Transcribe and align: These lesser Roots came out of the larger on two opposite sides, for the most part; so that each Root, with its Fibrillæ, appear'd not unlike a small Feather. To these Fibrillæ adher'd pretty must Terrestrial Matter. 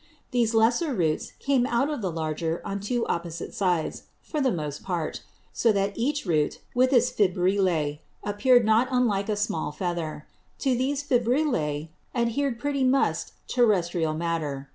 These 0.31 0.55
lesser 0.55 0.95
Roots 0.95 1.33
came 1.37 1.67
out 1.67 1.87
of 1.91 2.01
the 2.01 2.11
larger 2.11 2.59
on 2.65 2.79
two 2.79 3.05
opposite 3.05 3.53
sides, 3.53 4.05
for 4.19 4.41
the 4.41 4.51
most 4.51 4.81
part; 4.81 5.21
so 5.53 5.71
that 5.73 5.91
each 5.95 6.25
Root, 6.25 6.59
with 6.73 6.91
its 6.91 7.11
Fibrillæ, 7.11 7.99
appear'd 8.23 8.65
not 8.65 8.87
unlike 8.89 9.29
a 9.29 9.35
small 9.35 9.71
Feather. 9.71 10.25
To 10.57 10.75
these 10.75 11.03
Fibrillæ 11.03 11.89
adher'd 12.15 12.57
pretty 12.57 12.83
must 12.83 13.33
Terrestrial 13.47 14.15
Matter. 14.15 14.69